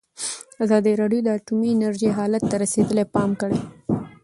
[0.63, 3.59] ازادي راډیو د اټومي انرژي حالت ته رسېدلي پام کړی.